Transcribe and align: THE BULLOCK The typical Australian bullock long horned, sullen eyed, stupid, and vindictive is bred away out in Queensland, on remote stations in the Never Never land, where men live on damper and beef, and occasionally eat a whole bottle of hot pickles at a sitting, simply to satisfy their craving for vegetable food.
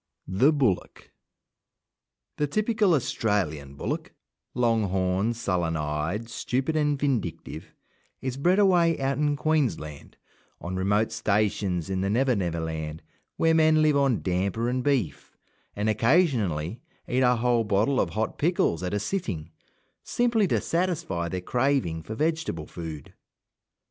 THE 0.27 0.51
BULLOCK 0.51 1.11
The 2.37 2.47
typical 2.47 2.95
Australian 2.95 3.75
bullock 3.75 4.15
long 4.55 4.85
horned, 4.85 5.35
sullen 5.37 5.77
eyed, 5.77 6.27
stupid, 6.27 6.75
and 6.75 6.97
vindictive 6.97 7.75
is 8.19 8.35
bred 8.35 8.57
away 8.57 8.99
out 8.99 9.19
in 9.19 9.35
Queensland, 9.35 10.17
on 10.59 10.75
remote 10.75 11.11
stations 11.11 11.87
in 11.91 12.01
the 12.01 12.09
Never 12.09 12.35
Never 12.35 12.59
land, 12.59 13.03
where 13.37 13.53
men 13.53 13.83
live 13.83 13.95
on 13.95 14.23
damper 14.23 14.69
and 14.69 14.83
beef, 14.83 15.37
and 15.75 15.87
occasionally 15.87 16.81
eat 17.07 17.21
a 17.21 17.35
whole 17.35 17.63
bottle 17.63 17.99
of 18.01 18.09
hot 18.09 18.39
pickles 18.39 18.81
at 18.81 18.95
a 18.95 18.99
sitting, 18.99 19.51
simply 20.01 20.47
to 20.47 20.61
satisfy 20.61 21.29
their 21.29 21.41
craving 21.41 22.01
for 22.01 22.15
vegetable 22.15 22.65
food. 22.65 23.13